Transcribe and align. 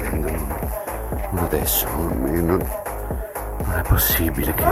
Non 0.00 1.44
adesso, 1.44 1.86
non, 1.86 2.46
non 2.46 3.78
è 3.78 3.82
possibile 3.82 4.54
che... 4.54 4.64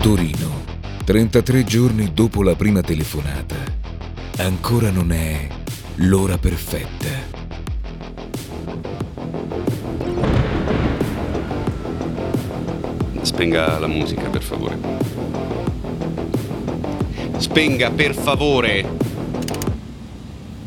Torino, 0.00 0.61
33 1.04 1.64
giorni 1.64 2.12
dopo 2.14 2.44
la 2.44 2.54
prima 2.54 2.80
telefonata. 2.80 3.56
Ancora 4.36 4.90
non 4.92 5.10
è 5.10 5.48
l'ora 5.96 6.38
perfetta. 6.38 7.08
Spenga 13.22 13.80
la 13.80 13.88
musica, 13.88 14.28
per 14.28 14.42
favore. 14.42 14.78
Spenga, 17.38 17.90
per 17.90 18.14
favore! 18.14 18.88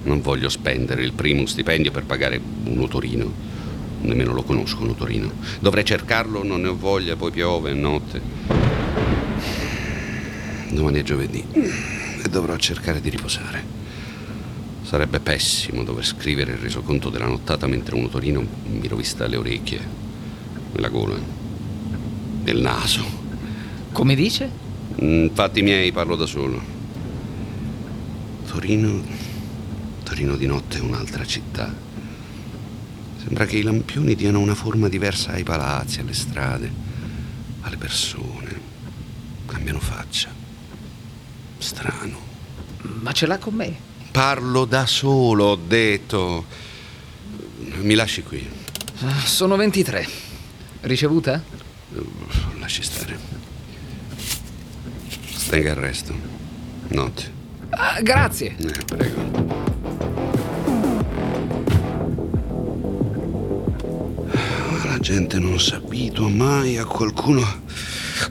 Non 0.04 0.20
voglio 0.20 0.49
spendere 0.49 1.02
il 1.04 1.13
primo 1.13 1.45
stipendio 1.45 1.91
per 1.91 2.04
pagare 2.04 2.41
un 2.65 2.82
otorino. 2.82 3.32
Nemmeno 4.01 4.34
lo 4.34 4.43
conosco 4.43 4.84
un 4.84 4.90
otorino. 4.90 5.32
Dovrei 5.62 5.85
cercarlo, 5.85 6.43
non 6.43 6.62
ne 6.62 6.67
ho 6.67 6.76
voglia, 6.76 7.15
poi 7.15 7.32
piove, 7.32 7.71
è 7.71 7.73
notte. 7.73 8.74
Domani 10.70 10.99
è 10.99 11.04
giovedì 11.04 11.44
e 11.52 12.30
dovrò 12.30 12.55
cercare 12.58 13.02
di 13.02 13.10
riposare. 13.10 13.63
Sarebbe 14.84 15.20
pessimo 15.20 15.84
dover 15.84 16.05
scrivere 16.05 16.54
il 16.54 16.57
resoconto 16.57 17.10
della 17.10 17.27
nottata 17.27 17.68
mentre 17.68 17.96
un 17.96 18.05
otorino 18.05 18.46
mi 18.68 18.88
rovista 18.88 19.27
le 19.27 19.35
orecchie, 19.35 19.80
la 20.74 20.90
gola, 20.90 21.18
il 22.44 22.62
naso. 22.62 23.04
Come 23.91 24.16
dice? 24.16 24.49
Mm, 25.02 25.30
Fatti 25.34 25.62
miei, 25.62 25.91
parlo 25.91 26.16
da 26.16 26.26
solo. 26.26 26.62
Torino. 28.46 29.04
Torino 30.04 30.35
di 30.35 30.46
notte 30.46 30.77
è 30.77 30.82
un'altra 30.82 31.26
città. 31.26 31.74
Sembra 33.18 33.46
che 33.46 33.57
i 33.57 33.63
lampioni 33.63 34.13
diano 34.16 34.40
una 34.40 34.54
forma 34.54 34.88
diversa 34.88 35.32
ai 35.32 35.44
palazzi, 35.44 36.00
alle 36.00 36.13
strade, 36.13 36.72
alle 37.62 37.77
persone. 37.77 38.62
Cambiano 39.48 39.79
faccia. 39.79 40.35
Strano. 41.66 42.20
Ma 43.02 43.12
ce 43.12 43.26
l'ha 43.26 43.40
con 43.40 43.55
me? 43.55 43.76
Parlo 44.12 44.66
da 44.66 44.85
solo, 44.85 45.46
ho 45.46 45.55
detto. 45.55 46.46
Mi 47.82 47.96
lasci 47.96 48.22
qui. 48.22 48.48
Sono 49.26 49.55
23. 49.55 50.07
Ricevuta? 50.82 51.41
Lasci 52.60 52.84
stare. 52.84 53.18
Stenga 55.34 55.72
il 55.72 55.76
resto. 55.76 56.13
Notte. 56.90 57.34
Ah, 57.72 58.00
grazie. 58.02 58.55
Eh, 58.57 58.85
prego. 58.85 59.54
La 64.85 65.00
gente 65.00 65.40
non 65.40 65.59
si 65.59 65.73
abitua 65.73 66.29
mai 66.29 66.78
a 66.78 66.85
qualcuno 66.85 67.41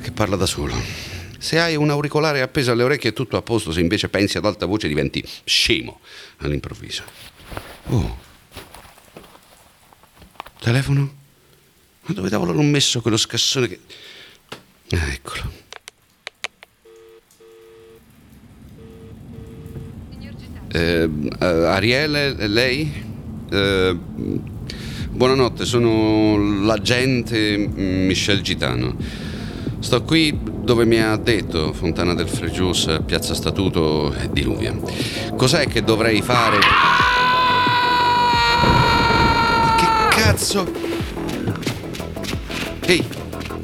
che 0.01 0.13
parla 0.13 0.37
da 0.37 0.47
solo. 0.47 1.04
Se 1.45 1.59
hai 1.61 1.77
un 1.77 1.91
auricolare 1.91 2.41
appeso 2.41 2.73
alle 2.73 2.85
orecchie 2.85 3.11
è 3.11 3.13
tutto 3.13 3.37
a 3.37 3.43
posto, 3.43 3.71
se 3.71 3.81
invece 3.81 4.09
pensi 4.09 4.39
ad 4.39 4.47
alta 4.47 4.65
voce 4.65 4.89
diventi 4.89 5.23
scemo 5.45 6.01
all'improvviso. 6.39 7.03
Oh. 7.89 8.19
Telefono? 10.59 11.15
Ma 12.01 12.15
dove 12.15 12.31
diavolo 12.31 12.53
l'ho 12.53 12.63
messo 12.63 13.03
quello 13.03 13.19
scassone 13.19 13.69
che... 13.69 13.79
Ah, 14.93 15.13
eccolo. 15.13 15.53
Eh, 20.73 21.11
Ariele, 21.41 22.49
lei? 22.49 22.91
Eh, 23.51 23.99
buonanotte, 25.11 25.67
sono 25.67 26.65
l'agente 26.65 27.59
Michel 27.59 28.41
Gitano. 28.41 29.33
Sto 29.85 30.03
qui 30.03 30.37
dove 30.43 30.87
mi 30.87 30.99
ha 30.99 31.15
detto, 31.17 31.75
Fontana 31.75 32.15
del 32.15 32.27
Fregius, 32.27 33.01
Piazza 33.05 33.35
Statuto 33.35 34.15
e 34.15 34.31
Diluvia. 34.33 34.75
Cos'è 35.37 35.67
che 35.69 35.85
dovrei 35.85 36.23
fare? 36.23 36.57
Ma 39.61 39.75
che 39.77 39.87
cazzo? 40.17 40.67
Ehi, 42.87 43.07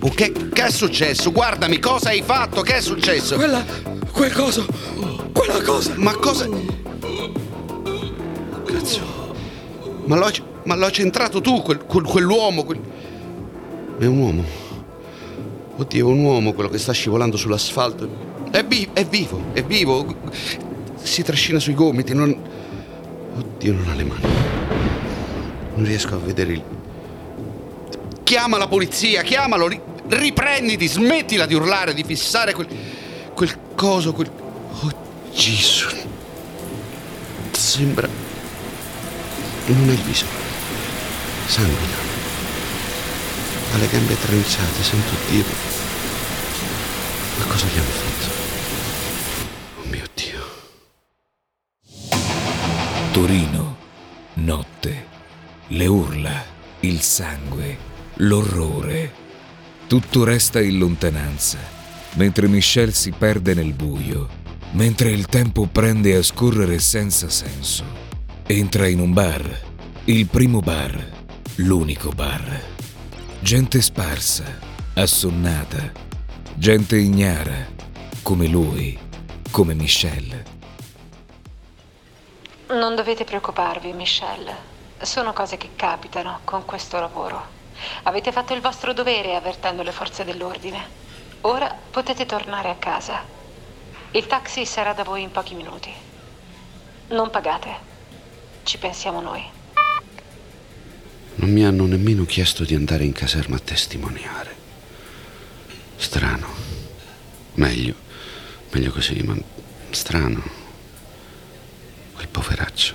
oh, 0.00 0.10
che, 0.10 0.31
che 0.53 0.64
è 0.66 0.70
successo? 0.70 1.32
Guardami, 1.32 1.78
cosa 1.78 2.10
hai 2.10 2.20
fatto? 2.22 2.60
Che 2.60 2.75
è 2.76 2.81
successo? 2.82 3.37
Quella. 3.37 3.64
quel 4.12 4.32
coso. 4.32 4.66
Quella 5.32 5.62
cosa. 5.62 5.94
Ma 5.97 6.14
cosa... 6.16 6.47
Cazzo. 8.66 9.00
Ma 10.04 10.16
l'ho, 10.19 10.31
ma 10.64 10.75
l'ho 10.76 10.91
centrato 10.91 11.41
tu, 11.41 11.62
quel- 11.62 11.87
quel- 11.87 12.04
quell'uomo. 12.04 12.64
quel- 12.64 12.81
È 13.98 14.04
un 14.04 14.19
uomo. 14.19 14.69
Oddio, 15.81 16.09
un 16.09 16.19
uomo 16.19 16.53
quello 16.53 16.69
che 16.69 16.77
sta 16.77 16.93
scivolando 16.93 17.39
sull'asfalto. 17.39 18.07
È, 18.51 18.63
vi- 18.63 18.91
è 18.93 19.07
vivo, 19.07 19.45
è 19.55 19.65
vivo. 19.65 20.15
Si 21.01 21.23
trascina 21.23 21.59
sui 21.59 21.73
gomiti, 21.73 22.13
non... 22.13 22.37
Oddio, 23.35 23.73
non 23.73 23.89
ha 23.89 23.95
le 23.95 24.05
mani. 24.05 24.21
Non 25.77 25.87
riesco 25.87 26.17
a 26.17 26.19
vedere 26.19 26.53
il... 26.53 26.63
Chiama 28.23 28.59
la 28.59 28.69
polizia, 28.69 29.23
chiamalo, 29.23 29.69
ri- 29.69 29.81
riprenditi, 30.09 30.87
smettila 30.87 31.47
di 31.47 31.55
urlare, 31.55 31.95
di 31.95 32.05
fissare 32.05 32.53
quel... 32.53 32.67
quel 33.33 33.59
coso, 33.75 34.12
quel... 34.12 34.31
Oh 34.83 34.93
Gesù. 35.33 35.89
Sembra... 37.53 38.07
Non 39.65 39.89
è 39.89 39.93
il 39.93 40.03
viso. 40.03 40.27
Sanguina. 41.47 42.09
Ha 43.72 43.76
le 43.76 43.88
gambe 43.88 44.19
tranciate, 44.19 44.82
sento 44.82 45.14
Dio. 45.31 45.44
Ma 47.38 47.44
cosa 47.44 47.66
gli 47.66 47.78
hanno 47.78 47.91
fatto? 47.91 48.28
Oh 49.76 49.84
mio 49.88 50.04
Dio. 50.12 50.41
Torino, 53.12 53.76
notte, 54.34 55.06
le 55.69 55.86
urla, 55.86 56.44
il 56.81 57.00
sangue, 57.00 57.78
l'orrore. 58.16 59.12
Tutto 59.87 60.25
resta 60.25 60.60
in 60.60 60.78
lontananza, 60.78 61.58
mentre 62.14 62.48
Michel 62.48 62.92
si 62.92 63.12
perde 63.12 63.54
nel 63.54 63.72
buio, 63.72 64.28
mentre 64.72 65.10
il 65.10 65.26
tempo 65.26 65.66
prende 65.66 66.16
a 66.16 66.22
scorrere 66.25 66.81
senza 66.81 67.28
senso. 67.28 67.84
Entra 68.47 68.88
in 68.88 68.98
un 68.98 69.12
bar, 69.12 69.60
il 70.06 70.26
primo 70.26 70.58
bar, 70.58 71.08
l'unico 71.56 72.10
bar. 72.10 72.78
Gente 73.43 73.81
sparsa, 73.81 74.45
assonnata, 74.95 75.91
gente 76.56 76.99
ignara, 76.99 77.67
come 78.23 78.47
lui, 78.47 78.99
come 79.51 79.73
Michel. 79.73 80.45
Non 82.69 82.94
dovete 82.94 83.25
preoccuparvi, 83.25 83.94
Michelle. 83.94 84.55
Sono 85.00 85.32
cose 85.32 85.56
che 85.56 85.70
capitano 85.75 86.41
con 86.44 86.67
questo 86.67 87.00
lavoro. 87.00 87.43
Avete 88.03 88.31
fatto 88.31 88.53
il 88.53 88.61
vostro 88.61 88.93
dovere 88.93 89.35
avvertendo 89.35 89.82
le 89.82 89.93
forze 89.93 90.23
dell'ordine. 90.23 90.79
Ora 91.41 91.75
potete 91.91 92.26
tornare 92.26 92.69
a 92.69 92.76
casa. 92.76 93.25
Il 94.11 94.26
taxi 94.26 94.67
sarà 94.67 94.93
da 94.93 95.03
voi 95.03 95.23
in 95.23 95.31
pochi 95.31 95.55
minuti. 95.55 95.91
Non 97.09 97.31
pagate. 97.31 97.75
Ci 98.64 98.76
pensiamo 98.76 99.23
noi. 99.23 99.59
Non 101.40 101.52
mi 101.52 101.64
hanno 101.64 101.87
nemmeno 101.87 102.26
chiesto 102.26 102.64
di 102.64 102.75
andare 102.75 103.04
in 103.04 103.12
caserma 103.12 103.56
a 103.56 103.60
testimoniare. 103.60 104.54
Strano. 105.96 106.48
Meglio. 107.54 107.94
Meglio 108.70 108.90
così, 108.90 109.22
ma 109.22 109.34
strano. 109.88 110.42
Quel 112.12 112.28
poveraccio. 112.28 112.94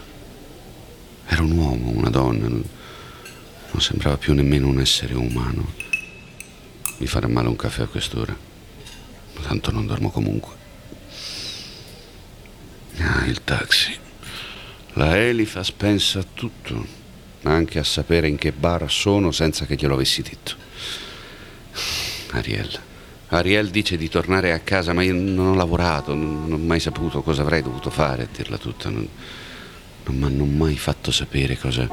Era 1.25 1.41
un 1.41 1.57
uomo, 1.57 1.89
una 1.89 2.11
donna. 2.11 2.47
Non 2.47 3.81
sembrava 3.81 4.17
più 4.17 4.35
nemmeno 4.35 4.67
un 4.67 4.79
essere 4.79 5.15
umano. 5.15 5.73
Mi 6.97 7.07
farà 7.07 7.27
male 7.27 7.47
un 7.47 7.55
caffè 7.55 7.81
a 7.81 7.87
quest'ora. 7.87 8.37
Tanto 9.41 9.71
non 9.71 9.87
dormo 9.87 10.11
comunque. 10.11 10.53
Ah, 12.99 13.25
il 13.25 13.43
taxi. 13.43 13.97
La 14.93 15.17
Elifas 15.17 15.71
pensa 15.71 16.19
a 16.19 16.25
tutto, 16.31 17.03
anche 17.53 17.79
a 17.79 17.83
sapere 17.83 18.27
in 18.27 18.37
che 18.37 18.51
bar 18.51 18.89
sono 18.89 19.31
senza 19.31 19.65
che 19.65 19.75
glielo 19.75 19.95
avessi 19.95 20.21
detto. 20.21 20.55
Ariel, 22.31 22.79
Ariel 23.29 23.69
dice 23.69 23.97
di 23.97 24.09
tornare 24.09 24.51
a 24.51 24.59
casa, 24.59 24.93
ma 24.93 25.01
io 25.03 25.13
non 25.13 25.47
ho 25.47 25.55
lavorato, 25.55 26.13
non, 26.13 26.47
ho 26.51 26.57
mai 26.57 26.79
saputo 26.79 27.21
cosa 27.21 27.41
avrei 27.41 27.61
dovuto 27.61 27.89
fare, 27.89 28.23
a 28.23 28.27
dirla 28.31 28.57
tutta. 28.57 28.89
Non, 28.89 29.07
non 30.05 30.15
mi 30.15 30.25
hanno 30.25 30.45
mai 30.45 30.77
fatto 30.77 31.11
sapere 31.11 31.57
cosa. 31.57 31.87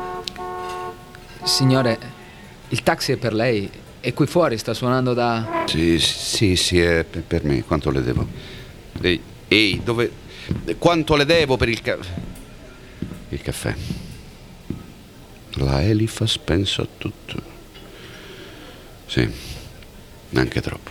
Signore, 1.43 1.99
il 2.69 2.83
taxi 2.83 3.13
è 3.13 3.17
per 3.17 3.33
lei. 3.33 3.71
E 4.05 4.13
qui 4.15 4.27
fuori 4.27 4.59
sta 4.59 4.75
suonando 4.75 5.15
da. 5.15 5.65
Sì, 5.67 5.99
sì, 5.99 6.57
sì, 6.57 6.81
è 6.81 7.05
per 7.05 7.45
me. 7.45 7.63
Quanto 7.63 7.91
le 7.91 8.03
devo? 8.03 8.27
Ehi, 9.01 9.21
ehi 9.49 9.81
dove. 9.83 10.11
Quanto 10.77 11.15
le 11.15 11.25
devo 11.25 11.57
per 11.57 11.69
il 11.69 11.81
caffè? 11.81 12.15
Il 13.29 13.41
caffè. 13.41 13.75
La 15.57 15.83
Elifas 15.83 16.39
pensa 16.39 16.83
a 16.83 16.87
tutto. 16.97 17.43
Sì, 19.07 19.31
anche 20.35 20.61
troppo. 20.63 20.91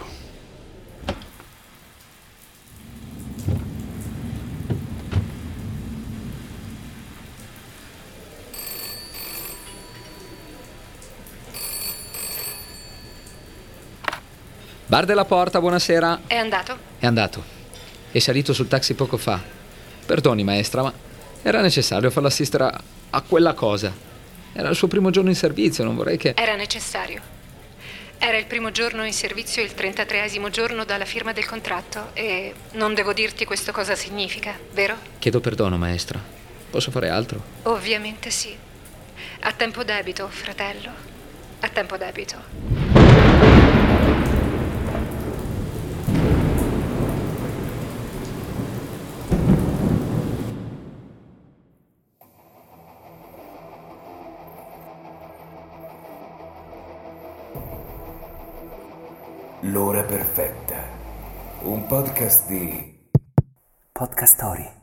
Bar 14.85 15.05
della 15.05 15.25
porta, 15.25 15.59
buonasera. 15.59 16.21
È 16.27 16.35
andato? 16.35 16.77
È 16.99 17.05
andato. 17.07 17.43
È 18.11 18.19
salito 18.19 18.53
sul 18.53 18.67
taxi 18.67 18.93
poco 18.93 19.17
fa. 19.17 19.41
Perdoni, 20.05 20.43
maestra, 20.43 20.83
ma 20.83 20.93
era 21.41 21.61
necessario 21.61 22.11
farlo 22.11 22.27
assistere 22.27 22.65
a, 22.65 22.81
a 23.11 23.21
quella 23.21 23.53
cosa. 23.53 24.09
Era 24.53 24.69
il 24.69 24.75
suo 24.75 24.87
primo 24.87 25.09
giorno 25.09 25.29
in 25.29 25.35
servizio, 25.35 25.83
non 25.83 25.95
vorrei 25.95 26.17
che... 26.17 26.33
Era 26.35 26.55
necessario. 26.55 27.21
Era 28.17 28.37
il 28.37 28.45
primo 28.45 28.69
giorno 28.71 29.03
in 29.03 29.13
servizio 29.13 29.63
il 29.63 29.73
33 29.73 30.21
giorno 30.49 30.85
dalla 30.85 31.05
firma 31.05 31.33
del 31.33 31.45
contratto 31.45 32.11
e 32.13 32.53
non 32.73 32.93
devo 32.93 33.13
dirti 33.13 33.45
questo 33.45 33.71
cosa 33.71 33.95
significa, 33.95 34.57
vero? 34.73 34.95
Chiedo 35.17 35.39
perdono, 35.39 35.77
maestra. 35.77 36.21
Posso 36.69 36.91
fare 36.91 37.09
altro? 37.09 37.41
Ovviamente 37.63 38.29
sì. 38.29 38.55
A 39.41 39.51
tempo 39.53 39.83
debito, 39.83 40.27
fratello. 40.27 40.91
A 41.61 41.67
tempo 41.69 41.97
debito. 41.97 43.80
L'ora 59.65 60.01
perfetta. 60.03 60.81
Un 61.65 61.85
podcast 61.85 62.47
di 62.47 62.99
Podcast 63.91 64.33
Story. 64.33 64.80